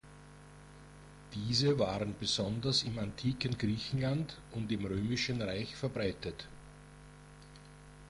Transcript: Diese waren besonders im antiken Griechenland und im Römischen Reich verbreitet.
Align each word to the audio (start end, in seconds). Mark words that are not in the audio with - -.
Diese 1.35 1.77
waren 1.77 2.15
besonders 2.19 2.81
im 2.81 2.97
antiken 2.97 3.55
Griechenland 3.55 4.35
und 4.51 4.71
im 4.71 4.83
Römischen 4.85 5.43
Reich 5.43 5.75
verbreitet. 5.75 6.47